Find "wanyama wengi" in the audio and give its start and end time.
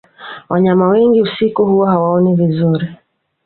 0.49-1.21